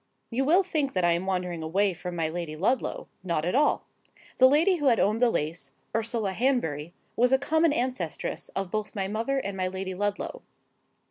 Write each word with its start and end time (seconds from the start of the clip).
You 0.31 0.45
will 0.45 0.63
think 0.63 0.93
that 0.93 1.05
I 1.05 1.11
am 1.11 1.27
wandering 1.27 1.61
away 1.61 1.93
from 1.93 2.15
my 2.15 2.27
Lady 2.27 2.55
Ludlow. 2.55 3.07
Not 3.23 3.45
at 3.45 3.53
all. 3.53 3.85
The 4.39 4.49
Lady 4.49 4.77
who 4.77 4.87
had 4.87 4.99
owned 4.99 5.21
the 5.21 5.29
lace, 5.29 5.73
Ursula 5.95 6.31
Hanbury, 6.33 6.95
was 7.15 7.31
a 7.31 7.37
common 7.37 7.71
ancestress 7.71 8.49
of 8.55 8.71
both 8.71 8.95
my 8.95 9.07
mother 9.07 9.37
and 9.37 9.55
my 9.55 9.67
Lady 9.67 9.93
Ludlow. 9.93 10.41